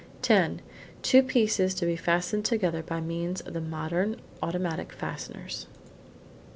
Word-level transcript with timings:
Ten: 0.23 0.63
two 1.03 1.21
pieces 1.21 1.75
to 1.75 1.85
be 1.85 1.95
fastened 1.95 2.43
together 2.43 2.81
by 2.81 3.01
means 3.01 3.39
of 3.41 3.53
the 3.53 3.61
modern 3.61 4.19
automatic 4.41 4.93
fasteners. 4.93 5.67